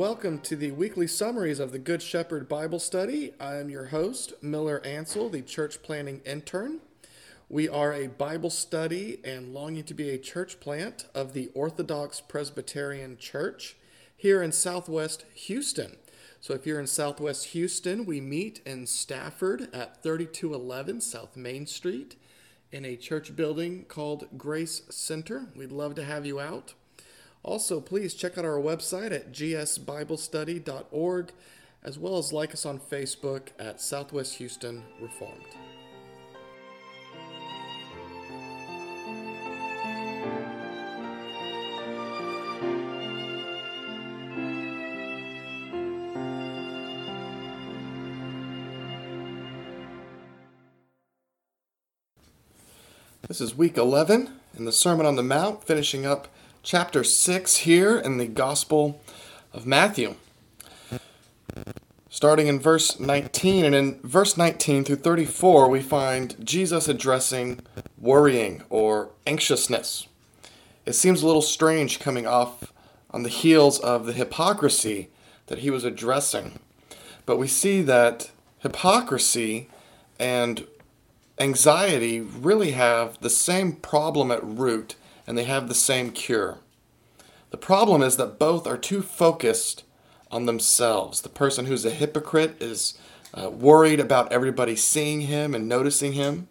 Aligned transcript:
Welcome 0.00 0.38
to 0.44 0.56
the 0.56 0.70
weekly 0.70 1.06
summaries 1.06 1.60
of 1.60 1.72
the 1.72 1.78
Good 1.78 2.00
Shepherd 2.00 2.48
Bible 2.48 2.78
Study. 2.78 3.34
I 3.38 3.56
am 3.56 3.68
your 3.68 3.88
host, 3.88 4.32
Miller 4.40 4.80
Ansel, 4.82 5.28
the 5.28 5.42
church 5.42 5.82
planting 5.82 6.22
intern. 6.24 6.80
We 7.50 7.68
are 7.68 7.92
a 7.92 8.06
Bible 8.06 8.48
study 8.48 9.18
and 9.22 9.52
longing 9.52 9.84
to 9.84 9.92
be 9.92 10.08
a 10.08 10.16
church 10.16 10.58
plant 10.58 11.04
of 11.14 11.34
the 11.34 11.50
Orthodox 11.52 12.22
Presbyterian 12.22 13.18
Church 13.18 13.76
here 14.16 14.42
in 14.42 14.52
Southwest 14.52 15.26
Houston. 15.34 15.98
So, 16.40 16.54
if 16.54 16.64
you're 16.64 16.80
in 16.80 16.86
Southwest 16.86 17.48
Houston, 17.48 18.06
we 18.06 18.22
meet 18.22 18.62
in 18.64 18.86
Stafford 18.86 19.68
at 19.74 20.02
3211 20.02 21.02
South 21.02 21.36
Main 21.36 21.66
Street 21.66 22.16
in 22.72 22.86
a 22.86 22.96
church 22.96 23.36
building 23.36 23.84
called 23.84 24.28
Grace 24.38 24.80
Center. 24.88 25.48
We'd 25.54 25.72
love 25.72 25.94
to 25.96 26.04
have 26.04 26.24
you 26.24 26.40
out. 26.40 26.72
Also, 27.42 27.80
please 27.80 28.12
check 28.14 28.36
out 28.36 28.44
our 28.44 28.58
website 28.58 29.12
at 29.12 29.32
gsbiblestudy.org, 29.32 31.32
as 31.82 31.98
well 31.98 32.18
as 32.18 32.32
like 32.32 32.52
us 32.52 32.66
on 32.66 32.78
Facebook 32.78 33.48
at 33.58 33.80
Southwest 33.80 34.36
Houston 34.36 34.82
Reformed. 35.00 35.46
This 53.26 53.40
is 53.40 53.56
week 53.56 53.78
11 53.78 54.28
in 54.58 54.66
the 54.66 54.72
Sermon 54.72 55.06
on 55.06 55.16
the 55.16 55.22
Mount, 55.22 55.64
finishing 55.64 56.04
up 56.04 56.28
chapter 56.62 57.02
6 57.02 57.56
here 57.58 57.98
in 57.98 58.18
the 58.18 58.26
Gospel 58.26 59.00
of 59.52 59.66
Matthew. 59.66 60.16
Starting 62.10 62.48
in 62.48 62.60
verse 62.60 63.00
19, 63.00 63.64
and 63.64 63.74
in 63.74 64.00
verse 64.02 64.36
19 64.36 64.84
through 64.84 64.96
34, 64.96 65.70
we 65.70 65.80
find 65.80 66.36
Jesus 66.44 66.86
addressing 66.86 67.60
worrying 67.98 68.62
or 68.68 69.10
anxiousness. 69.26 70.06
It 70.84 70.92
seems 70.94 71.22
a 71.22 71.26
little 71.26 71.42
strange 71.42 71.98
coming 71.98 72.26
off 72.26 72.72
on 73.10 73.22
the 73.22 73.28
heels 73.30 73.78
of 73.78 74.04
the 74.04 74.12
hypocrisy 74.12 75.08
that 75.46 75.60
he 75.60 75.70
was 75.70 75.84
addressing. 75.84 76.58
But 77.24 77.38
we 77.38 77.46
see 77.46 77.80
that 77.82 78.30
hypocrisy 78.58 79.68
and 80.18 80.66
anxiety 81.38 82.20
really 82.20 82.72
have 82.72 83.18
the 83.20 83.30
same 83.30 83.72
problem 83.72 84.30
at 84.30 84.44
root 84.44 84.96
and 85.30 85.38
they 85.38 85.44
have 85.44 85.68
the 85.68 85.74
same 85.76 86.10
cure. 86.10 86.58
The 87.50 87.56
problem 87.56 88.02
is 88.02 88.16
that 88.16 88.40
both 88.40 88.66
are 88.66 88.76
too 88.76 89.00
focused 89.00 89.84
on 90.28 90.46
themselves. 90.46 91.20
The 91.20 91.28
person 91.28 91.66
who's 91.66 91.84
a 91.84 91.90
hypocrite 91.90 92.60
is 92.60 92.98
uh, 93.32 93.48
worried 93.48 94.00
about 94.00 94.32
everybody 94.32 94.74
seeing 94.74 95.20
him 95.20 95.54
and 95.54 95.68
noticing 95.68 96.14
him. 96.14 96.48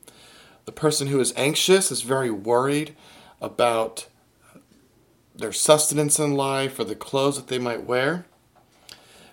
The 0.63 0.71
person 0.71 1.07
who 1.07 1.19
is 1.19 1.33
anxious 1.35 1.91
is 1.91 2.03
very 2.03 2.31
worried 2.31 2.95
about 3.41 4.07
their 5.35 5.51
sustenance 5.51 6.17
in 6.17 6.35
life 6.35 6.79
or 6.79 6.85
the 6.85 6.95
clothes 6.95 7.35
that 7.35 7.47
they 7.49 7.59
might 7.59 7.83
wear, 7.83 8.27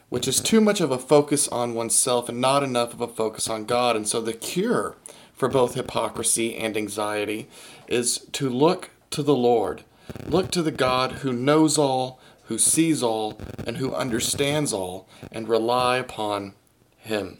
which 0.08 0.26
is 0.26 0.40
too 0.40 0.60
much 0.60 0.80
of 0.80 0.90
a 0.90 0.98
focus 0.98 1.46
on 1.46 1.72
oneself 1.72 2.28
and 2.28 2.40
not 2.40 2.64
enough 2.64 2.92
of 2.92 3.00
a 3.00 3.06
focus 3.06 3.48
on 3.48 3.64
God. 3.64 3.94
And 3.94 4.08
so 4.08 4.20
the 4.20 4.32
cure 4.32 4.96
for 5.32 5.48
both 5.48 5.76
hypocrisy 5.76 6.56
and 6.56 6.76
anxiety 6.76 7.48
is 7.86 8.18
to 8.32 8.48
look 8.48 8.90
to 9.10 9.22
the 9.22 9.36
Lord. 9.36 9.84
Look 10.26 10.50
to 10.52 10.62
the 10.62 10.70
God 10.70 11.12
who 11.12 11.32
knows 11.32 11.78
all, 11.78 12.20
who 12.44 12.58
sees 12.58 13.02
all, 13.02 13.38
and 13.66 13.76
who 13.76 13.94
understands 13.94 14.72
all, 14.72 15.08
and 15.32 15.48
rely 15.48 15.98
upon 15.98 16.54
Him. 16.98 17.38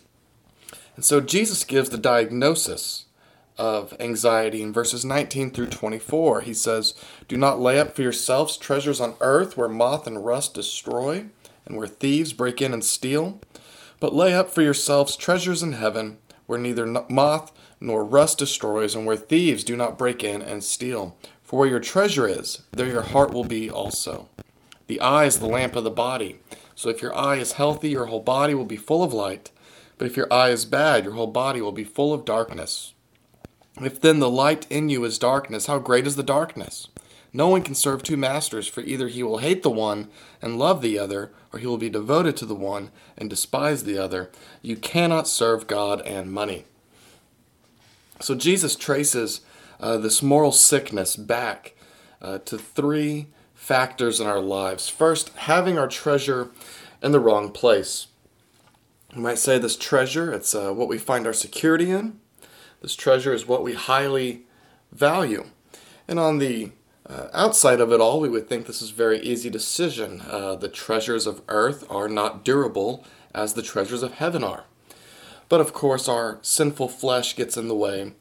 And 0.96 1.04
so 1.04 1.20
Jesus 1.20 1.64
gives 1.64 1.90
the 1.90 1.98
diagnosis 1.98 3.04
of 3.58 3.94
anxiety 4.00 4.62
in 4.62 4.72
verses 4.72 5.04
19 5.04 5.50
through 5.50 5.68
24. 5.68 6.42
He 6.42 6.54
says, 6.54 6.94
Do 7.28 7.36
not 7.36 7.60
lay 7.60 7.78
up 7.78 7.94
for 7.94 8.02
yourselves 8.02 8.56
treasures 8.56 9.00
on 9.00 9.14
earth 9.20 9.56
where 9.56 9.68
moth 9.68 10.06
and 10.06 10.24
rust 10.24 10.54
destroy, 10.54 11.26
and 11.64 11.76
where 11.76 11.86
thieves 11.86 12.32
break 12.32 12.60
in 12.60 12.72
and 12.72 12.84
steal, 12.84 13.40
but 14.00 14.14
lay 14.14 14.34
up 14.34 14.50
for 14.50 14.62
yourselves 14.62 15.16
treasures 15.16 15.62
in 15.62 15.72
heaven 15.72 16.18
where 16.46 16.58
neither 16.58 16.86
moth 17.08 17.52
nor 17.80 18.04
rust 18.04 18.38
destroys, 18.38 18.94
and 18.94 19.04
where 19.04 19.16
thieves 19.16 19.62
do 19.62 19.76
not 19.76 19.98
break 19.98 20.24
in 20.24 20.40
and 20.40 20.64
steal. 20.64 21.16
For 21.46 21.60
where 21.60 21.68
your 21.68 21.78
treasure 21.78 22.26
is, 22.26 22.62
there 22.72 22.88
your 22.88 23.02
heart 23.02 23.32
will 23.32 23.44
be 23.44 23.70
also. 23.70 24.28
The 24.88 25.00
eye 25.00 25.26
is 25.26 25.38
the 25.38 25.46
lamp 25.46 25.76
of 25.76 25.84
the 25.84 25.92
body. 25.92 26.40
So 26.74 26.88
if 26.90 27.00
your 27.00 27.16
eye 27.16 27.36
is 27.36 27.52
healthy, 27.52 27.90
your 27.90 28.06
whole 28.06 28.20
body 28.20 28.52
will 28.52 28.64
be 28.64 28.76
full 28.76 29.04
of 29.04 29.12
light. 29.12 29.52
But 29.96 30.08
if 30.08 30.16
your 30.16 30.30
eye 30.32 30.48
is 30.48 30.64
bad, 30.64 31.04
your 31.04 31.12
whole 31.12 31.28
body 31.28 31.60
will 31.60 31.70
be 31.70 31.84
full 31.84 32.12
of 32.12 32.24
darkness. 32.24 32.94
If 33.80 34.00
then 34.00 34.18
the 34.18 34.28
light 34.28 34.66
in 34.70 34.88
you 34.88 35.04
is 35.04 35.20
darkness, 35.20 35.66
how 35.66 35.78
great 35.78 36.04
is 36.04 36.16
the 36.16 36.24
darkness? 36.24 36.88
No 37.32 37.46
one 37.46 37.62
can 37.62 37.76
serve 37.76 38.02
two 38.02 38.16
masters, 38.16 38.66
for 38.66 38.80
either 38.80 39.06
he 39.06 39.22
will 39.22 39.38
hate 39.38 39.62
the 39.62 39.70
one 39.70 40.08
and 40.42 40.58
love 40.58 40.82
the 40.82 40.98
other, 40.98 41.30
or 41.52 41.60
he 41.60 41.66
will 41.66 41.78
be 41.78 41.90
devoted 41.90 42.36
to 42.38 42.46
the 42.46 42.56
one 42.56 42.90
and 43.16 43.30
despise 43.30 43.84
the 43.84 43.98
other. 43.98 44.32
You 44.62 44.74
cannot 44.74 45.28
serve 45.28 45.68
God 45.68 46.00
and 46.02 46.32
money. 46.32 46.64
So 48.20 48.34
Jesus 48.34 48.74
traces 48.74 49.42
uh, 49.80 49.96
this 49.98 50.22
moral 50.22 50.52
sickness 50.52 51.16
back 51.16 51.74
uh, 52.22 52.38
to 52.38 52.58
three 52.58 53.28
factors 53.54 54.20
in 54.20 54.26
our 54.26 54.40
lives. 54.40 54.88
First, 54.88 55.30
having 55.36 55.78
our 55.78 55.88
treasure 55.88 56.50
in 57.02 57.12
the 57.12 57.20
wrong 57.20 57.50
place. 57.50 58.06
You 59.14 59.22
might 59.22 59.38
say 59.38 59.58
this 59.58 59.76
treasure, 59.76 60.32
it's 60.32 60.54
uh, 60.54 60.72
what 60.72 60.88
we 60.88 60.98
find 60.98 61.26
our 61.26 61.32
security 61.32 61.90
in. 61.90 62.20
This 62.82 62.96
treasure 62.96 63.32
is 63.32 63.46
what 63.46 63.62
we 63.62 63.74
highly 63.74 64.42
value. 64.92 65.46
And 66.06 66.18
on 66.18 66.38
the 66.38 66.72
uh, 67.08 67.28
outside 67.32 67.80
of 67.80 67.92
it 67.92 68.00
all, 68.00 68.20
we 68.20 68.28
would 68.28 68.48
think 68.48 68.66
this 68.66 68.82
is 68.82 68.90
very 68.90 69.20
easy 69.20 69.48
decision. 69.48 70.22
Uh, 70.28 70.56
the 70.56 70.68
treasures 70.68 71.26
of 71.26 71.42
earth 71.48 71.84
are 71.88 72.08
not 72.08 72.44
durable 72.44 73.04
as 73.34 73.54
the 73.54 73.62
treasures 73.62 74.02
of 74.02 74.14
heaven 74.14 74.42
are. 74.42 74.64
But 75.48 75.60
of 75.60 75.72
course, 75.72 76.08
our 76.08 76.38
sinful 76.42 76.88
flesh 76.88 77.36
gets 77.36 77.56
in 77.56 77.68
the 77.68 77.74
way, 77.74 78.12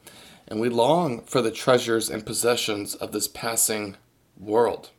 and 0.48 0.60
we 0.60 0.68
long 0.68 1.22
for 1.22 1.42
the 1.42 1.50
treasures 1.50 2.08
and 2.08 2.26
possessions 2.26 2.94
of 2.94 3.12
this 3.12 3.28
passing 3.28 3.96
world. 4.38 4.90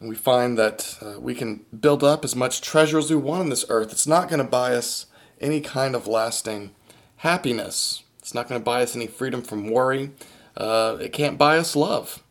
And 0.00 0.08
we 0.08 0.14
find 0.14 0.56
that 0.58 0.96
uh, 1.02 1.18
we 1.18 1.34
can 1.34 1.64
build 1.78 2.04
up 2.04 2.24
as 2.24 2.36
much 2.36 2.60
treasure 2.60 2.98
as 2.98 3.10
we 3.10 3.16
want 3.16 3.40
on 3.40 3.48
this 3.48 3.64
earth. 3.68 3.90
It's 3.90 4.06
not 4.06 4.28
going 4.28 4.38
to 4.38 4.48
buy 4.48 4.74
us 4.74 5.06
any 5.40 5.60
kind 5.60 5.96
of 5.96 6.06
lasting 6.06 6.70
happiness. 7.16 8.04
It's 8.18 8.34
not 8.34 8.48
going 8.48 8.60
to 8.60 8.64
buy 8.64 8.82
us 8.82 8.94
any 8.94 9.08
freedom 9.08 9.42
from 9.42 9.70
worry. 9.70 10.12
Uh, 10.56 10.98
it 11.00 11.12
can't 11.12 11.38
buy 11.38 11.58
us 11.58 11.74
love. 11.74 12.22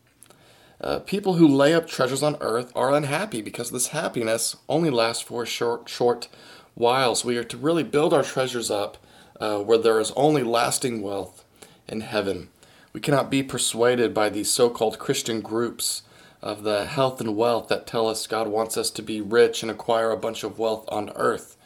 Uh, 0.80 1.00
people 1.00 1.34
who 1.34 1.48
lay 1.48 1.74
up 1.74 1.86
treasures 1.86 2.22
on 2.22 2.36
earth 2.40 2.70
are 2.74 2.94
unhappy 2.94 3.42
because 3.42 3.70
this 3.70 3.88
happiness 3.88 4.56
only 4.68 4.90
lasts 4.90 5.22
for 5.22 5.42
a 5.42 5.46
short, 5.46 5.88
short 5.88 6.28
while. 6.74 7.14
So 7.16 7.28
we 7.28 7.36
are 7.36 7.44
to 7.44 7.56
really 7.56 7.82
build 7.82 8.14
our 8.14 8.22
treasures 8.22 8.70
up 8.70 8.96
uh, 9.40 9.58
where 9.58 9.78
there 9.78 10.00
is 10.00 10.12
only 10.12 10.42
lasting 10.42 11.02
wealth 11.02 11.44
in 11.88 12.02
heaven. 12.02 12.48
We 12.92 13.00
cannot 13.00 13.30
be 13.30 13.42
persuaded 13.42 14.14
by 14.14 14.28
these 14.28 14.50
so 14.50 14.70
called 14.70 14.98
Christian 14.98 15.40
groups 15.40 16.02
of 16.40 16.62
the 16.62 16.86
health 16.86 17.20
and 17.20 17.36
wealth 17.36 17.68
that 17.68 17.86
tell 17.86 18.08
us 18.08 18.26
God 18.26 18.48
wants 18.48 18.76
us 18.76 18.90
to 18.90 19.02
be 19.02 19.20
rich 19.20 19.62
and 19.62 19.70
acquire 19.70 20.10
a 20.10 20.16
bunch 20.16 20.44
of 20.44 20.58
wealth 20.58 20.84
on 20.88 21.10
earth. 21.16 21.56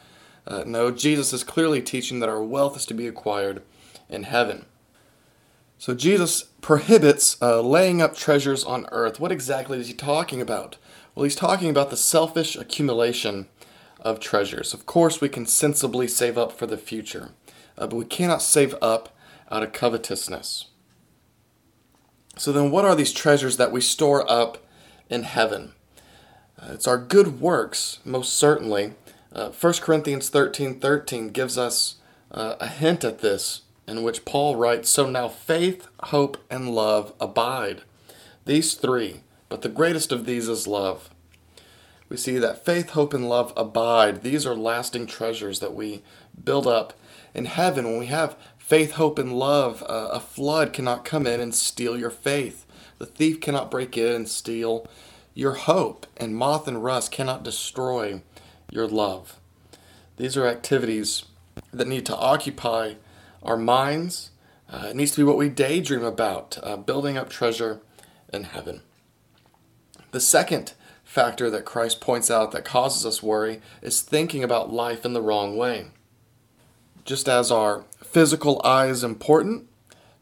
Uh, 0.45 0.63
no, 0.65 0.91
Jesus 0.91 1.31
is 1.31 1.43
clearly 1.43 1.81
teaching 1.81 2.19
that 2.19 2.29
our 2.29 2.43
wealth 2.43 2.75
is 2.75 2.85
to 2.87 2.93
be 2.93 3.07
acquired 3.07 3.61
in 4.09 4.23
heaven. 4.23 4.65
So 5.77 5.93
Jesus 5.93 6.43
prohibits 6.61 7.41
uh, 7.41 7.61
laying 7.61 8.01
up 8.01 8.15
treasures 8.15 8.63
on 8.63 8.87
earth. 8.91 9.19
What 9.19 9.31
exactly 9.31 9.79
is 9.79 9.87
he 9.87 9.93
talking 9.93 10.41
about? 10.41 10.77
Well, 11.13 11.23
he's 11.23 11.35
talking 11.35 11.69
about 11.69 11.89
the 11.89 11.97
selfish 11.97 12.55
accumulation 12.55 13.47
of 13.99 14.19
treasures. 14.19 14.73
Of 14.73 14.85
course, 14.85 15.21
we 15.21 15.29
can 15.29 15.45
sensibly 15.45 16.07
save 16.07 16.37
up 16.37 16.51
for 16.51 16.65
the 16.65 16.77
future, 16.77 17.29
uh, 17.77 17.87
but 17.87 17.95
we 17.95 18.05
cannot 18.05 18.41
save 18.41 18.75
up 18.81 19.15
out 19.51 19.63
of 19.63 19.73
covetousness. 19.73 20.67
So, 22.37 22.51
then 22.51 22.71
what 22.71 22.85
are 22.85 22.95
these 22.95 23.13
treasures 23.13 23.57
that 23.57 23.71
we 23.71 23.81
store 23.81 24.29
up 24.29 24.57
in 25.09 25.23
heaven? 25.23 25.73
Uh, 26.59 26.71
it's 26.73 26.87
our 26.87 26.97
good 26.97 27.39
works, 27.39 27.99
most 28.03 28.33
certainly. 28.33 28.93
Uh, 29.31 29.49
1 29.49 29.73
Corinthians 29.81 30.29
13 30.29 30.79
13 30.79 31.29
gives 31.29 31.57
us 31.57 31.95
uh, 32.31 32.55
a 32.59 32.67
hint 32.67 33.03
at 33.03 33.19
this, 33.19 33.61
in 33.87 34.03
which 34.03 34.25
Paul 34.25 34.55
writes 34.55 34.89
So 34.89 35.09
now 35.09 35.27
faith, 35.27 35.87
hope, 36.05 36.37
and 36.49 36.73
love 36.73 37.13
abide. 37.19 37.83
These 38.45 38.73
three, 38.73 39.21
but 39.49 39.61
the 39.61 39.69
greatest 39.69 40.11
of 40.11 40.25
these 40.25 40.49
is 40.49 40.67
love. 40.67 41.09
We 42.09 42.17
see 42.17 42.37
that 42.39 42.63
faith, 42.63 42.91
hope, 42.91 43.13
and 43.13 43.27
love 43.27 43.53
abide. 43.55 44.21
These 44.21 44.45
are 44.45 44.55
lasting 44.55 45.07
treasures 45.07 45.59
that 45.61 45.73
we 45.73 46.03
build 46.43 46.67
up 46.67 46.93
in 47.33 47.45
heaven 47.45 47.85
when 47.85 47.97
we 47.97 48.05
have 48.07 48.35
faith, 48.63 48.93
hope, 48.93 49.19
and 49.19 49.33
love, 49.33 49.83
uh, 49.83 50.09
a 50.13 50.21
flood 50.21 50.71
cannot 50.71 51.03
come 51.03 51.27
in 51.27 51.41
and 51.41 51.53
steal 51.53 51.99
your 51.99 52.09
faith. 52.09 52.65
The 52.97 53.05
thief 53.05 53.41
cannot 53.41 53.69
break 53.69 53.97
in 53.97 54.13
and 54.13 54.29
steal 54.29 54.87
your 55.33 55.55
hope, 55.55 56.07
and 56.15 56.33
moth 56.33 56.65
and 56.65 56.81
rust 56.81 57.11
cannot 57.11 57.43
destroy 57.43 58.21
your 58.71 58.87
love. 58.87 59.37
These 60.15 60.37
are 60.37 60.47
activities 60.47 61.25
that 61.73 61.89
need 61.89 62.05
to 62.05 62.15
occupy 62.15 62.93
our 63.41 63.57
minds. 63.57 64.31
Uh, 64.69 64.87
it 64.91 64.95
needs 64.95 65.11
to 65.11 65.17
be 65.17 65.23
what 65.23 65.37
we 65.37 65.49
daydream 65.49 66.03
about, 66.03 66.57
uh, 66.63 66.77
building 66.77 67.17
up 67.17 67.29
treasure 67.29 67.81
in 68.31 68.45
heaven. 68.45 68.81
The 70.11 70.21
second 70.21 70.73
factor 71.03 71.49
that 71.49 71.65
Christ 71.65 71.99
points 71.99 72.31
out 72.31 72.53
that 72.53 72.63
causes 72.63 73.05
us 73.05 73.21
worry 73.21 73.59
is 73.81 74.01
thinking 74.01 74.41
about 74.41 74.71
life 74.71 75.03
in 75.03 75.11
the 75.11 75.21
wrong 75.21 75.57
way. 75.57 75.87
Just 77.03 77.27
as 77.27 77.51
our 77.51 77.83
physical 78.13 78.61
eye 78.63 78.85
is 78.85 79.03
important 79.03 79.67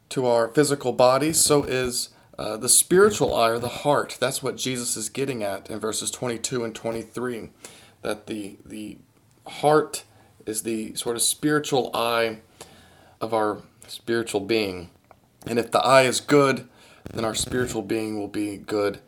to 0.10 0.26
our 0.26 0.48
physical 0.48 0.94
body, 0.94 1.34
so 1.34 1.64
is 1.64 2.10
uh, 2.40 2.56
the 2.56 2.70
spiritual 2.70 3.36
eye 3.36 3.50
or 3.50 3.60
the 3.60 3.68
heart. 3.68 4.18
That's 4.18 4.42
what 4.42 4.56
Jesus 4.56 4.96
is 4.96 5.10
getting 5.10 5.44
at 5.44 5.70
in 5.70 5.78
verses 5.78 6.10
22 6.10 6.64
and 6.64 6.74
23. 6.74 7.50
That 8.02 8.28
the, 8.28 8.58
the 8.66 8.98
heart 9.46 10.06
is 10.46 10.64
the 10.64 10.96
sort 10.96 11.18
of 11.18 11.22
spiritual 11.22 11.92
eye 11.94 12.38
of 13.20 13.34
our 13.34 13.62
spiritual 13.88 14.42
being. 14.42 14.90
And 15.46 15.60
if 15.60 15.72
the 15.72 15.82
eye 15.82 16.04
is 16.04 16.22
good, 16.22 16.70
then 17.12 17.26
our 17.26 17.36
spiritual 17.36 17.82
being 17.82 18.18
will 18.18 18.30
be 18.30 18.56
good 18.56 19.00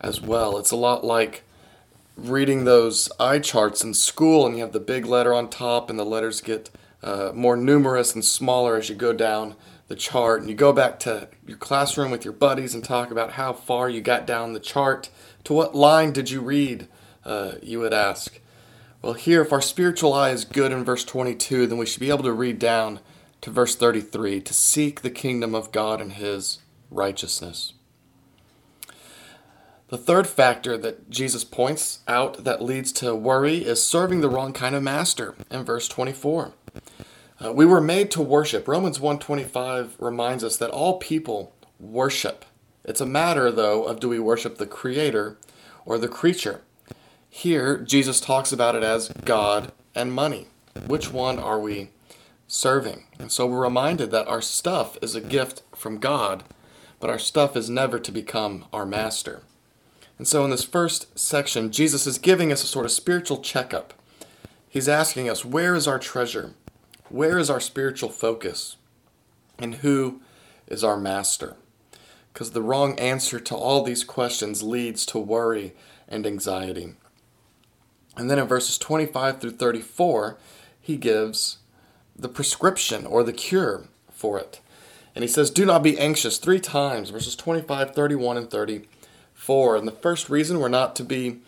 as 0.00 0.22
well. 0.22 0.56
It's 0.56 0.70
a 0.70 0.76
lot 0.76 1.04
like 1.04 1.42
reading 2.16 2.64
those 2.64 3.12
eye 3.20 3.40
charts 3.40 3.84
in 3.84 3.92
school, 3.92 4.46
and 4.46 4.56
you 4.56 4.62
have 4.62 4.72
the 4.72 4.80
big 4.80 5.04
letter 5.04 5.34
on 5.34 5.50
top, 5.50 5.90
and 5.90 5.98
the 5.98 6.04
letters 6.04 6.40
get 6.40 6.70
uh, 7.02 7.32
more 7.34 7.56
numerous 7.56 8.14
and 8.14 8.24
smaller 8.24 8.76
as 8.76 8.88
you 8.88 8.94
go 8.94 9.12
down 9.12 9.56
the 9.88 9.96
chart. 9.96 10.40
And 10.40 10.48
you 10.48 10.54
go 10.54 10.72
back 10.72 10.98
to 11.00 11.28
your 11.46 11.56
classroom 11.56 12.10
with 12.10 12.24
your 12.24 12.32
buddies 12.32 12.74
and 12.74 12.84
talk 12.84 13.10
about 13.10 13.32
how 13.32 13.52
far 13.52 13.90
you 13.90 14.00
got 14.00 14.26
down 14.26 14.52
the 14.52 14.60
chart. 14.60 15.10
To 15.44 15.52
what 15.52 15.74
line 15.74 16.12
did 16.12 16.30
you 16.30 16.40
read? 16.40 16.88
Uh, 17.24 17.52
you 17.62 17.80
would 17.80 17.92
ask. 17.92 18.40
Well, 19.00 19.14
here, 19.14 19.42
if 19.42 19.52
our 19.52 19.60
spiritual 19.60 20.12
eye 20.12 20.30
is 20.30 20.44
good 20.44 20.72
in 20.72 20.84
verse 20.84 21.04
22, 21.04 21.66
then 21.66 21.78
we 21.78 21.86
should 21.86 22.00
be 22.00 22.10
able 22.10 22.22
to 22.22 22.32
read 22.32 22.58
down 22.58 23.00
to 23.40 23.50
verse 23.50 23.74
33 23.74 24.40
to 24.40 24.54
seek 24.54 25.00
the 25.00 25.10
kingdom 25.10 25.54
of 25.54 25.72
God 25.72 26.00
and 26.00 26.12
his 26.12 26.58
righteousness. 26.90 27.72
The 29.88 29.98
third 29.98 30.26
factor 30.26 30.78
that 30.78 31.10
Jesus 31.10 31.44
points 31.44 31.98
out 32.08 32.44
that 32.44 32.62
leads 32.62 32.92
to 32.92 33.14
worry 33.14 33.58
is 33.58 33.86
serving 33.86 34.20
the 34.20 34.30
wrong 34.30 34.52
kind 34.52 34.74
of 34.74 34.82
master 34.82 35.34
in 35.50 35.64
verse 35.64 35.86
24. 35.86 36.54
Uh, 37.44 37.52
we 37.52 37.66
were 37.66 37.80
made 37.80 38.10
to 38.10 38.22
worship. 38.22 38.68
Romans 38.68 39.00
1:25 39.00 39.96
reminds 39.98 40.44
us 40.44 40.56
that 40.56 40.70
all 40.70 40.98
people 40.98 41.52
worship. 41.80 42.44
It's 42.84 43.00
a 43.00 43.06
matter 43.06 43.50
though 43.50 43.84
of 43.84 44.00
do 44.00 44.08
we 44.08 44.18
worship 44.18 44.58
the 44.58 44.66
creator 44.66 45.36
or 45.84 45.98
the 45.98 46.08
creature. 46.08 46.62
Here 47.28 47.78
Jesus 47.78 48.20
talks 48.20 48.52
about 48.52 48.76
it 48.76 48.82
as 48.82 49.08
God 49.24 49.72
and 49.94 50.12
money. 50.12 50.48
Which 50.86 51.12
one 51.12 51.38
are 51.38 51.60
we 51.60 51.90
serving? 52.46 53.04
And 53.18 53.32
so 53.32 53.46
we're 53.46 53.62
reminded 53.62 54.10
that 54.10 54.28
our 54.28 54.42
stuff 54.42 54.96
is 55.02 55.14
a 55.14 55.20
gift 55.20 55.62
from 55.74 55.98
God, 55.98 56.44
but 57.00 57.10
our 57.10 57.18
stuff 57.18 57.56
is 57.56 57.68
never 57.68 57.98
to 57.98 58.12
become 58.12 58.66
our 58.72 58.86
master. 58.86 59.42
And 60.18 60.28
so, 60.28 60.44
in 60.44 60.50
this 60.50 60.62
first 60.62 61.18
section, 61.18 61.72
Jesus 61.72 62.06
is 62.06 62.18
giving 62.18 62.52
us 62.52 62.62
a 62.62 62.66
sort 62.68 62.84
of 62.84 62.92
spiritual 62.92 63.38
checkup. 63.38 63.92
He's 64.68 64.88
asking 64.88 65.28
us, 65.28 65.44
where 65.44 65.74
is 65.74 65.88
our 65.88 65.98
treasure? 65.98 66.54
Where 67.12 67.38
is 67.38 67.50
our 67.50 67.60
spiritual 67.60 68.08
focus? 68.08 68.76
And 69.58 69.76
who 69.76 70.22
is 70.66 70.82
our 70.82 70.96
master? 70.96 71.56
Because 72.32 72.52
the 72.52 72.62
wrong 72.62 72.98
answer 72.98 73.38
to 73.38 73.54
all 73.54 73.82
these 73.82 74.02
questions 74.02 74.62
leads 74.62 75.04
to 75.06 75.18
worry 75.18 75.74
and 76.08 76.26
anxiety. 76.26 76.94
And 78.16 78.30
then 78.30 78.38
in 78.38 78.46
verses 78.46 78.78
25 78.78 79.42
through 79.42 79.50
34, 79.50 80.38
he 80.80 80.96
gives 80.96 81.58
the 82.16 82.30
prescription 82.30 83.04
or 83.04 83.22
the 83.22 83.34
cure 83.34 83.88
for 84.10 84.38
it. 84.38 84.60
And 85.14 85.22
he 85.22 85.28
says, 85.28 85.50
Do 85.50 85.66
not 85.66 85.82
be 85.82 85.98
anxious 85.98 86.38
three 86.38 86.60
times, 86.60 87.10
verses 87.10 87.36
25, 87.36 87.94
31, 87.94 88.38
and 88.38 88.50
34. 88.50 89.76
And 89.76 89.86
the 89.86 89.92
first 89.92 90.30
reason 90.30 90.60
we're 90.60 90.68
not 90.68 90.96
to 90.96 91.04
be 91.04 91.40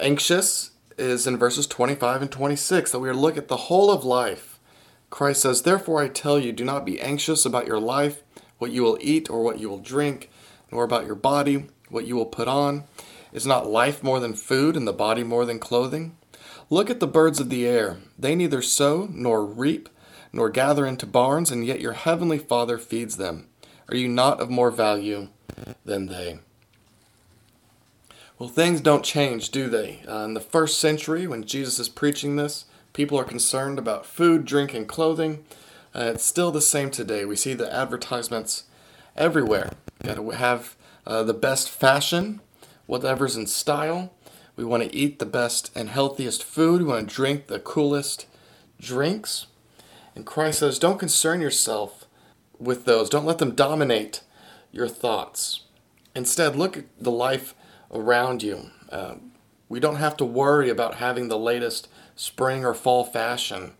anxious 0.00 0.70
is 0.96 1.26
in 1.26 1.36
verses 1.36 1.66
25 1.66 2.22
and 2.22 2.32
26 2.32 2.90
that 2.90 3.00
we 3.00 3.10
are 3.10 3.12
to 3.12 3.18
look 3.18 3.36
at 3.36 3.48
the 3.48 3.68
whole 3.68 3.90
of 3.90 4.02
life. 4.02 4.53
Christ 5.14 5.42
says, 5.42 5.62
Therefore 5.62 6.02
I 6.02 6.08
tell 6.08 6.40
you, 6.40 6.50
do 6.50 6.64
not 6.64 6.84
be 6.84 7.00
anxious 7.00 7.46
about 7.46 7.68
your 7.68 7.78
life, 7.78 8.24
what 8.58 8.72
you 8.72 8.82
will 8.82 8.98
eat 9.00 9.30
or 9.30 9.44
what 9.44 9.60
you 9.60 9.68
will 9.68 9.78
drink, 9.78 10.28
nor 10.72 10.82
about 10.82 11.06
your 11.06 11.14
body, 11.14 11.66
what 11.88 12.04
you 12.04 12.16
will 12.16 12.26
put 12.26 12.48
on. 12.48 12.82
Is 13.32 13.46
not 13.46 13.70
life 13.70 14.02
more 14.02 14.18
than 14.18 14.34
food, 14.34 14.76
and 14.76 14.88
the 14.88 14.92
body 14.92 15.22
more 15.22 15.44
than 15.44 15.60
clothing? 15.60 16.16
Look 16.68 16.90
at 16.90 16.98
the 16.98 17.06
birds 17.06 17.38
of 17.38 17.48
the 17.48 17.64
air. 17.64 17.98
They 18.18 18.34
neither 18.34 18.60
sow, 18.60 19.08
nor 19.12 19.46
reap, 19.46 19.88
nor 20.32 20.50
gather 20.50 20.84
into 20.84 21.06
barns, 21.06 21.52
and 21.52 21.64
yet 21.64 21.80
your 21.80 21.92
heavenly 21.92 22.38
Father 22.38 22.76
feeds 22.76 23.16
them. 23.16 23.46
Are 23.88 23.94
you 23.94 24.08
not 24.08 24.40
of 24.40 24.50
more 24.50 24.72
value 24.72 25.28
than 25.84 26.06
they? 26.06 26.40
Well, 28.36 28.48
things 28.48 28.80
don't 28.80 29.04
change, 29.04 29.50
do 29.50 29.68
they? 29.68 30.02
Uh, 30.08 30.24
in 30.24 30.34
the 30.34 30.40
first 30.40 30.80
century, 30.80 31.28
when 31.28 31.44
Jesus 31.44 31.78
is 31.78 31.88
preaching 31.88 32.34
this, 32.34 32.64
people 32.94 33.18
are 33.18 33.24
concerned 33.24 33.78
about 33.78 34.06
food, 34.06 34.46
drink, 34.46 34.72
and 34.72 34.88
clothing. 34.88 35.44
Uh, 35.94 36.12
it's 36.14 36.24
still 36.24 36.50
the 36.50 36.62
same 36.62 36.90
today. 36.90 37.26
We 37.26 37.36
see 37.36 37.52
the 37.52 37.70
advertisements 37.70 38.64
everywhere. 39.16 39.72
Got 40.02 40.16
to 40.16 40.30
have 40.30 40.76
uh, 41.06 41.22
the 41.24 41.34
best 41.34 41.68
fashion, 41.68 42.40
whatever's 42.86 43.36
in 43.36 43.46
style. 43.46 44.14
We 44.56 44.64
want 44.64 44.84
to 44.84 44.94
eat 44.94 45.18
the 45.18 45.26
best 45.26 45.70
and 45.76 45.90
healthiest 45.90 46.42
food. 46.42 46.80
We 46.80 46.88
want 46.88 47.08
to 47.08 47.14
drink 47.14 47.48
the 47.48 47.58
coolest 47.58 48.26
drinks. 48.80 49.46
And 50.14 50.24
Christ 50.24 50.60
says, 50.60 50.78
don't 50.78 50.98
concern 50.98 51.40
yourself 51.40 52.06
with 52.58 52.84
those. 52.84 53.10
Don't 53.10 53.26
let 53.26 53.38
them 53.38 53.54
dominate 53.54 54.22
your 54.70 54.88
thoughts. 54.88 55.62
Instead, 56.14 56.54
look 56.54 56.76
at 56.76 56.84
the 57.00 57.10
life 57.10 57.54
around 57.92 58.42
you. 58.42 58.70
Uh, 58.90 59.16
we 59.68 59.80
don't 59.80 59.96
have 59.96 60.16
to 60.18 60.24
worry 60.24 60.68
about 60.70 60.96
having 60.96 61.26
the 61.26 61.38
latest 61.38 61.88
spring 62.16 62.64
or 62.64 62.74
fall 62.74 63.04
fashion 63.04 63.72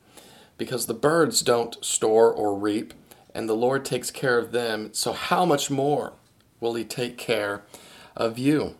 because 0.57 0.87
the 0.87 0.95
birds 0.95 1.43
don't 1.43 1.85
store 1.85 2.33
or 2.33 2.57
reap, 2.57 2.95
and 3.35 3.49
the 3.49 3.55
Lord 3.55 3.85
takes 3.85 4.11
care 4.11 4.39
of 4.39 4.53
them. 4.53 4.91
So, 4.93 5.13
how 5.13 5.45
much 5.45 5.71
more 5.71 6.13
will 6.61 6.75
He 6.75 6.85
take 6.85 7.19
care 7.19 7.63
of 8.17 8.39
you? 8.39 8.77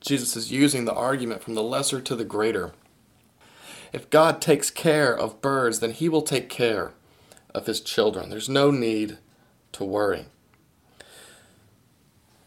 Jesus 0.00 0.36
is 0.36 0.52
using 0.52 0.84
the 0.84 0.94
argument 0.94 1.42
from 1.42 1.54
the 1.54 1.62
lesser 1.62 2.00
to 2.00 2.16
the 2.16 2.24
greater. 2.24 2.72
If 3.92 4.10
God 4.10 4.40
takes 4.40 4.70
care 4.70 5.16
of 5.16 5.42
birds, 5.42 5.80
then 5.80 5.92
He 5.92 6.08
will 6.08 6.22
take 6.22 6.48
care 6.48 6.92
of 7.54 7.66
His 7.66 7.80
children. 7.80 8.30
There's 8.30 8.48
no 8.48 8.70
need 8.70 9.18
to 9.72 9.84
worry. 9.84 10.26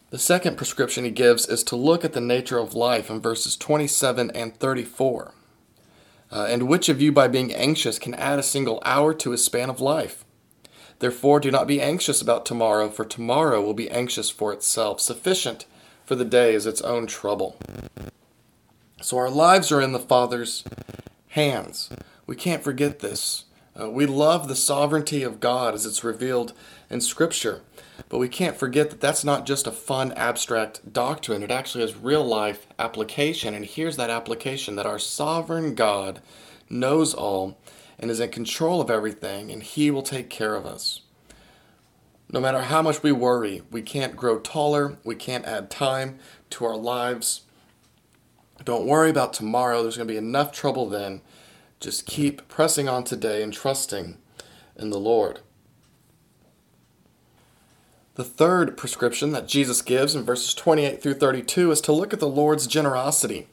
The 0.09 0.17
second 0.17 0.57
prescription 0.57 1.03
he 1.03 1.11
gives 1.11 1.47
is 1.47 1.63
to 1.65 1.75
look 1.75 2.03
at 2.03 2.13
the 2.13 2.21
nature 2.21 2.57
of 2.57 2.73
life 2.73 3.11
in 3.11 3.21
verses 3.21 3.55
27 3.55 4.31
and 4.31 4.57
34. 4.57 5.33
Uh, 6.31 6.45
and 6.49 6.67
which 6.67 6.89
of 6.89 7.01
you, 7.01 7.11
by 7.11 7.27
being 7.27 7.53
anxious, 7.53 7.97
can 7.97 8.13
add 8.13 8.39
a 8.39 8.43
single 8.43 8.81
hour 8.85 9.13
to 9.13 9.31
his 9.31 9.43
span 9.43 9.69
of 9.69 9.81
life? 9.81 10.23
Therefore, 10.99 11.39
do 11.39 11.49
not 11.49 11.67
be 11.67 11.81
anxious 11.81 12.21
about 12.21 12.45
tomorrow, 12.45 12.89
for 12.89 13.05
tomorrow 13.05 13.61
will 13.61 13.73
be 13.73 13.89
anxious 13.89 14.29
for 14.29 14.53
itself. 14.53 14.99
Sufficient 14.99 15.65
for 16.05 16.15
the 16.15 16.25
day 16.25 16.53
is 16.53 16.65
its 16.65 16.81
own 16.81 17.07
trouble. 17.07 17.57
So, 19.01 19.17
our 19.17 19.29
lives 19.29 19.71
are 19.71 19.81
in 19.81 19.93
the 19.93 19.99
Father's 19.99 20.63
hands. 21.29 21.89
We 22.27 22.35
can't 22.35 22.63
forget 22.63 22.99
this. 22.99 23.45
Uh, 23.79 23.89
we 23.89 24.05
love 24.05 24.47
the 24.47 24.55
sovereignty 24.55 25.23
of 25.23 25.39
God 25.39 25.73
as 25.73 25.85
it's 25.85 26.03
revealed 26.03 26.53
in 26.89 26.99
Scripture. 26.99 27.61
But 28.09 28.17
we 28.17 28.27
can't 28.27 28.57
forget 28.57 28.89
that 28.89 28.99
that's 28.99 29.23
not 29.23 29.45
just 29.45 29.67
a 29.67 29.71
fun 29.71 30.11
abstract 30.13 30.91
doctrine. 30.91 31.43
It 31.43 31.51
actually 31.51 31.81
has 31.81 31.95
real 31.95 32.23
life 32.23 32.67
application. 32.77 33.53
And 33.53 33.65
here's 33.65 33.97
that 33.97 34.09
application 34.09 34.75
that 34.75 34.85
our 34.85 34.99
sovereign 34.99 35.75
God 35.75 36.21
knows 36.69 37.13
all 37.13 37.57
and 37.99 38.09
is 38.09 38.19
in 38.19 38.31
control 38.31 38.81
of 38.81 38.89
everything, 38.89 39.51
and 39.51 39.61
He 39.61 39.91
will 39.91 40.01
take 40.01 40.29
care 40.29 40.55
of 40.55 40.65
us. 40.65 41.01
No 42.31 42.39
matter 42.39 42.61
how 42.61 42.81
much 42.81 43.03
we 43.03 43.11
worry, 43.11 43.63
we 43.71 43.81
can't 43.81 44.15
grow 44.15 44.39
taller, 44.39 44.97
we 45.03 45.15
can't 45.15 45.45
add 45.45 45.69
time 45.69 46.19
to 46.51 46.65
our 46.65 46.77
lives. 46.77 47.41
Don't 48.63 48.85
worry 48.85 49.09
about 49.09 49.33
tomorrow, 49.33 49.81
there's 49.81 49.97
going 49.97 50.07
to 50.07 50.13
be 50.13 50.17
enough 50.17 50.51
trouble 50.51 50.87
then. 50.87 51.21
Just 51.79 52.05
keep 52.05 52.47
pressing 52.49 52.89
on 52.89 53.03
today 53.03 53.41
and 53.41 53.53
trusting 53.53 54.17
in 54.75 54.89
the 54.89 54.99
Lord. 54.99 55.39
The 58.15 58.25
third 58.25 58.75
prescription 58.75 59.31
that 59.31 59.47
Jesus 59.47 59.81
gives 59.81 60.13
in 60.13 60.25
verses 60.25 60.53
28 60.53 61.01
through 61.01 61.13
32 61.13 61.71
is 61.71 61.79
to 61.81 61.93
look 61.93 62.11
at 62.11 62.19
the 62.19 62.27
Lord's 62.27 62.67
generosity. 62.67 63.47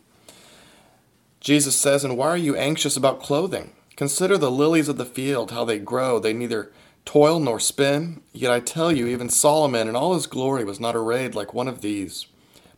Jesus 1.38 1.78
says, 1.78 2.02
And 2.02 2.18
why 2.18 2.28
are 2.30 2.36
you 2.36 2.56
anxious 2.56 2.96
about 2.96 3.22
clothing? 3.22 3.70
Consider 3.94 4.36
the 4.36 4.50
lilies 4.50 4.88
of 4.88 4.98
the 4.98 5.04
field, 5.04 5.52
how 5.52 5.64
they 5.64 5.78
grow. 5.78 6.18
They 6.18 6.32
neither 6.32 6.72
toil 7.04 7.38
nor 7.38 7.60
spin. 7.60 8.22
Yet 8.32 8.50
I 8.50 8.58
tell 8.58 8.90
you, 8.90 9.06
even 9.06 9.28
Solomon 9.28 9.86
in 9.86 9.94
all 9.94 10.14
his 10.14 10.26
glory 10.26 10.64
was 10.64 10.80
not 10.80 10.96
arrayed 10.96 11.36
like 11.36 11.54
one 11.54 11.68
of 11.68 11.80
these. 11.80 12.26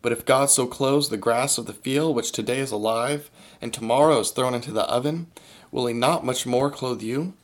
But 0.00 0.12
if 0.12 0.25
God 0.25 0.50
so 0.50 0.67
clothes 0.67 1.09
the 1.09 1.17
grass 1.17 1.59
of 1.59 1.67
the 1.67 1.73
field, 1.73 2.14
which 2.14 2.33
today 2.33 2.61
is 2.61 2.71
alive, 2.71 3.31
and 3.61 3.73
tomorrow 3.73 4.21
is 4.21 4.31
thrown 4.31 4.55
into 4.55 4.71
the 4.71 4.85
oven, 4.85 5.26
will 5.73 5.87
he 5.87 5.95
not 5.95 6.25
much 6.25 6.47
more 6.47 6.71
clothe 6.71 7.02
you? 7.02 7.35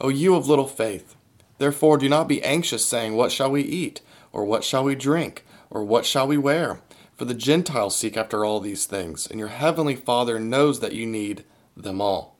O 0.00 0.08
you 0.08 0.34
of 0.34 0.48
little 0.48 0.66
faith! 0.66 1.14
Therefore 1.58 1.98
do 1.98 2.08
not 2.08 2.28
be 2.28 2.42
anxious, 2.42 2.84
saying, 2.84 3.14
What 3.14 3.32
shall 3.32 3.50
we 3.50 3.62
eat? 3.62 4.00
Or 4.32 4.44
what 4.44 4.64
shall 4.64 4.84
we 4.84 4.94
drink? 4.94 5.44
Or 5.70 5.84
what 5.84 6.06
shall 6.06 6.26
we 6.26 6.38
wear? 6.38 6.80
For 7.16 7.24
the 7.24 7.34
Gentiles 7.34 7.96
seek 7.96 8.16
after 8.16 8.44
all 8.44 8.60
these 8.60 8.86
things, 8.86 9.26
and 9.26 9.40
your 9.40 9.48
heavenly 9.48 9.96
Father 9.96 10.38
knows 10.38 10.80
that 10.80 10.94
you 10.94 11.04
need 11.04 11.44
them 11.76 12.00
all. 12.00 12.36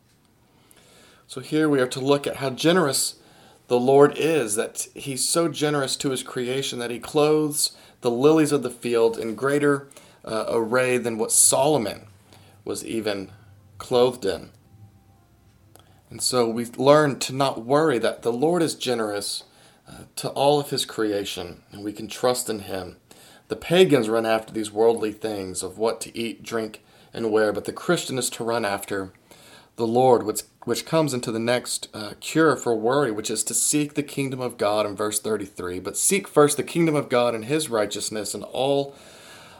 So 1.27 1.41
here 1.41 1.69
we 1.69 1.81
are 1.81 1.89
to 1.89 2.01
look 2.01 2.27
at 2.27 2.37
how 2.37 2.51
generous 2.51 3.17
the 3.67 3.79
Lord 3.79 4.15
is, 4.17 4.55
that 4.55 4.87
He's 4.95 5.29
so 5.29 5.49
generous 5.49 5.97
to 5.97 6.11
His 6.11 6.23
creation 6.23 6.79
that 6.79 6.93
He 6.93 7.01
clothes 7.01 7.77
the 8.01 8.11
lilies 8.11 8.53
of 8.53 8.63
the 8.63 8.71
field 8.71 9.19
in 9.19 9.35
greater 9.35 9.89
uh, 10.25 10.45
array 10.49 10.99
than 10.99 11.19
what 11.19 11.33
Solomon 11.33 12.07
was 12.65 12.85
even 12.85 13.31
clothed 13.79 14.25
in. 14.25 14.51
And 16.11 16.23
so 16.23 16.49
we 16.49 16.65
learn 16.65 17.19
to 17.21 17.35
not 17.35 17.65
worry 17.65 17.99
that 17.99 18.23
the 18.23 18.33
Lord 18.33 18.63
is 18.63 18.75
generous 18.75 19.45
uh, 19.89 20.05
to 20.17 20.29
all 20.31 20.61
of 20.61 20.71
His 20.71 20.85
creation, 20.85 21.63
and 21.71 21.85
we 21.85 21.93
can 21.93 22.09
trust 22.09 22.49
in 22.49 22.61
Him. 22.61 22.97
The 23.49 23.57
pagans 23.57 24.09
run 24.09 24.27
after 24.27 24.53
these 24.53 24.71
worldly 24.71 25.13
things 25.13 25.63
of 25.63 25.79
what 25.79 26.01
to 26.03 26.17
eat, 26.17 26.43
drink, 26.43 26.83
and 27.13 27.33
wear, 27.33 27.53
but 27.53 27.65
the 27.65 27.73
Christian 27.73 28.19
is 28.19 28.31
to 28.31 28.45
run 28.45 28.65
after 28.65 29.13
the 29.77 29.87
Lord, 29.87 30.25
which, 30.25 30.43
which 30.69 30.85
comes 30.85 31.15
into 31.15 31.33
the 31.33 31.39
next 31.39 31.89
uh, 31.95 32.13
cure 32.21 32.55
for 32.55 32.77
worry, 32.77 33.11
which 33.11 33.31
is 33.31 33.43
to 33.43 33.55
seek 33.55 33.95
the 33.95 34.03
kingdom 34.03 34.41
of 34.41 34.59
God 34.59 34.85
in 34.85 34.95
verse 34.95 35.19
33. 35.19 35.81
But 35.81 35.97
seek 35.97 36.29
first 36.29 36.59
the 36.59 36.63
kingdom 36.63 36.95
of 36.95 37.09
God 37.09 37.35
and 37.35 37.47
his 37.47 37.71
righteousness, 37.71 38.35
and 38.35 38.45
all 38.45 38.95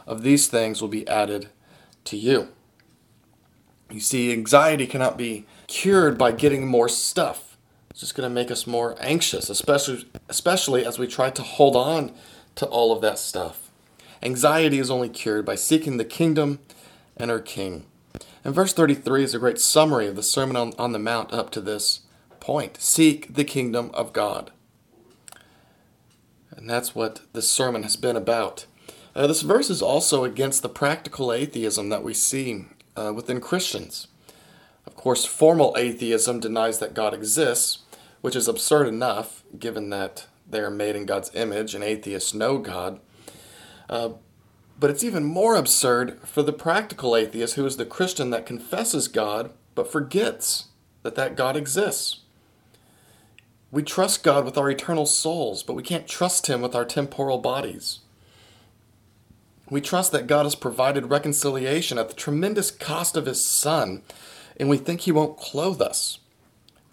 of 0.05 0.21
these 0.21 0.47
things 0.47 0.81
will 0.81 0.87
be 0.87 1.07
added 1.07 1.49
to 2.05 2.15
you. 2.15 2.49
You 3.89 3.99
see, 3.99 4.31
anxiety 4.31 4.85
cannot 4.85 5.17
be 5.17 5.47
cured 5.65 6.17
by 6.17 6.31
getting 6.31 6.67
more 6.67 6.87
stuff. 6.87 7.57
It's 7.89 8.01
just 8.01 8.13
going 8.13 8.29
to 8.29 8.33
make 8.33 8.51
us 8.51 8.67
more 8.67 8.95
anxious, 8.99 9.49
especially, 9.49 10.07
especially 10.29 10.85
as 10.85 10.99
we 10.99 11.07
try 11.07 11.31
to 11.31 11.41
hold 11.41 11.75
on 11.75 12.13
to 12.55 12.67
all 12.67 12.91
of 12.91 13.01
that 13.01 13.17
stuff. 13.17 13.71
Anxiety 14.21 14.77
is 14.77 14.91
only 14.91 15.09
cured 15.09 15.43
by 15.43 15.55
seeking 15.55 15.97
the 15.97 16.05
kingdom 16.05 16.59
and 17.17 17.31
our 17.31 17.39
King. 17.39 17.85
And 18.43 18.55
verse 18.55 18.73
33 18.73 19.23
is 19.23 19.33
a 19.33 19.39
great 19.39 19.59
summary 19.59 20.07
of 20.07 20.15
the 20.15 20.23
Sermon 20.23 20.55
on, 20.55 20.73
on 20.77 20.91
the 20.91 20.99
Mount 20.99 21.33
up 21.33 21.49
to 21.51 21.61
this 21.61 22.01
point. 22.39 22.81
Seek 22.81 23.33
the 23.33 23.43
kingdom 23.43 23.91
of 23.93 24.13
God. 24.13 24.51
And 26.51 26.69
that's 26.69 26.95
what 26.95 27.21
this 27.33 27.51
sermon 27.51 27.83
has 27.83 27.95
been 27.95 28.15
about. 28.15 28.65
Uh, 29.15 29.27
this 29.27 29.41
verse 29.41 29.69
is 29.69 29.81
also 29.81 30.23
against 30.23 30.61
the 30.61 30.69
practical 30.69 31.33
atheism 31.33 31.89
that 31.89 32.03
we 32.03 32.13
see 32.13 32.65
uh, 32.95 33.13
within 33.13 33.41
Christians. 33.41 34.07
Of 34.85 34.95
course, 34.95 35.25
formal 35.25 35.75
atheism 35.77 36.39
denies 36.39 36.79
that 36.79 36.93
God 36.93 37.13
exists, 37.13 37.79
which 38.21 38.35
is 38.35 38.47
absurd 38.47 38.87
enough 38.87 39.43
given 39.57 39.89
that 39.89 40.27
they 40.49 40.59
are 40.59 40.71
made 40.71 40.95
in 40.95 41.05
God's 41.05 41.33
image 41.33 41.75
and 41.75 41.83
atheists 41.83 42.33
know 42.33 42.57
God. 42.57 42.99
Uh, 43.89 44.09
but 44.79 44.89
it's 44.89 45.03
even 45.03 45.23
more 45.23 45.55
absurd 45.55 46.19
for 46.23 46.41
the 46.41 46.53
practical 46.53 47.15
atheist 47.15 47.55
who 47.55 47.65
is 47.65 47.77
the 47.77 47.85
Christian 47.85 48.29
that 48.29 48.45
confesses 48.45 49.07
God 49.07 49.51
but 49.75 49.91
forgets 49.91 50.65
that 51.03 51.15
that 51.15 51.35
God 51.35 51.57
exists. 51.57 52.21
We 53.71 53.83
trust 53.83 54.23
God 54.23 54.45
with 54.45 54.57
our 54.57 54.69
eternal 54.69 55.05
souls, 55.05 55.63
but 55.63 55.75
we 55.75 55.83
can't 55.83 56.07
trust 56.07 56.47
Him 56.47 56.61
with 56.61 56.75
our 56.75 56.85
temporal 56.85 57.37
bodies. 57.37 57.99
We 59.69 59.81
trust 59.81 60.11
that 60.13 60.27
God 60.27 60.45
has 60.45 60.55
provided 60.55 61.11
reconciliation 61.11 61.97
at 61.97 62.09
the 62.09 62.15
tremendous 62.15 62.71
cost 62.71 63.15
of 63.15 63.27
His 63.27 63.45
Son, 63.45 64.01
and 64.57 64.69
we 64.69 64.77
think 64.77 65.01
He 65.01 65.11
won't 65.11 65.37
clothe 65.37 65.81
us. 65.81 66.19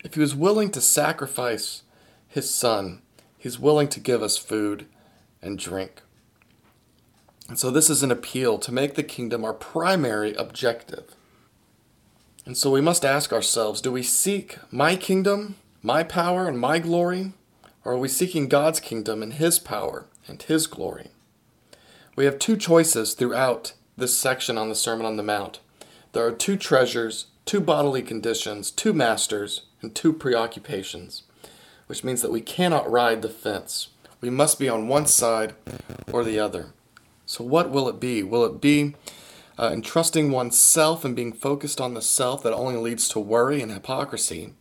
If 0.05 0.14
He 0.14 0.21
was 0.21 0.35
willing 0.35 0.71
to 0.73 0.81
sacrifice 0.81 1.83
His 2.28 2.52
Son, 2.52 3.00
He's 3.38 3.59
willing 3.59 3.88
to 3.88 4.00
give 4.00 4.23
us 4.23 4.37
food 4.37 4.87
and 5.40 5.59
drink. 5.59 6.02
And 7.48 7.58
so 7.58 7.70
this 7.70 7.88
is 7.88 8.02
an 8.02 8.10
appeal 8.10 8.58
to 8.58 8.72
make 8.72 8.94
the 8.94 9.02
kingdom 9.02 9.44
our 9.44 9.54
primary 9.54 10.34
objective. 10.34 11.14
And 12.44 12.56
so 12.56 12.70
we 12.70 12.80
must 12.80 13.04
ask 13.04 13.32
ourselves 13.32 13.80
do 13.80 13.92
we 13.92 14.02
seek 14.02 14.58
my 14.70 14.96
kingdom, 14.96 15.56
my 15.82 16.02
power, 16.02 16.48
and 16.48 16.58
my 16.58 16.78
glory? 16.78 17.32
Or 17.84 17.92
are 17.92 17.98
we 17.98 18.08
seeking 18.08 18.48
God's 18.48 18.80
kingdom 18.80 19.22
and 19.22 19.34
His 19.34 19.58
power 19.58 20.06
and 20.26 20.42
His 20.42 20.66
glory? 20.66 21.10
We 22.16 22.24
have 22.24 22.38
two 22.38 22.56
choices 22.56 23.14
throughout 23.14 23.74
this 23.96 24.18
section 24.18 24.58
on 24.58 24.68
the 24.68 24.74
Sermon 24.74 25.06
on 25.06 25.16
the 25.16 25.22
Mount. 25.22 25.60
There 26.12 26.26
are 26.26 26.32
two 26.32 26.56
treasures, 26.56 27.26
two 27.44 27.60
bodily 27.60 28.02
conditions, 28.02 28.70
two 28.70 28.92
masters, 28.92 29.62
and 29.82 29.94
two 29.94 30.12
preoccupations, 30.12 31.22
which 31.86 32.02
means 32.02 32.22
that 32.22 32.32
we 32.32 32.40
cannot 32.40 32.90
ride 32.90 33.22
the 33.22 33.28
fence. 33.28 33.88
We 34.20 34.30
must 34.30 34.58
be 34.58 34.68
on 34.68 34.88
one 34.88 35.06
side 35.06 35.54
or 36.10 36.24
the 36.24 36.38
other. 36.38 36.72
So, 37.26 37.42
what 37.42 37.71
will 37.71 37.88
it 37.88 37.99
be? 37.99 38.23
Will 38.23 38.45
it 38.45 38.61
be 38.61 38.95
uh, 39.59 39.71
entrusting 39.73 40.30
oneself 40.30 41.04
and 41.04 41.16
being 41.16 41.33
focused 41.33 41.80
on 41.80 41.95
the 41.95 42.02
self 42.02 42.45
that 42.45 42.52
only 42.52 42.76
leads 42.76 43.09
to 43.11 43.21
worry 43.21 43.61
and 43.61 43.73
hypocrisy? 43.73 44.54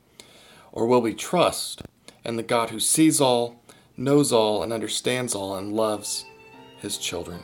Or 0.72 0.88
will 0.88 1.02
we 1.02 1.14
trust 1.14 1.84
in 2.26 2.38
the 2.38 2.44
God 2.44 2.72
who 2.72 2.80
sees 2.80 3.22
all, 3.22 3.62
knows 3.96 4.34
all, 4.34 4.64
and 4.64 4.74
understands 4.74 5.36
all, 5.36 5.56
and 5.56 5.74
loves 5.74 6.26
his 6.82 6.98
children? 6.98 7.42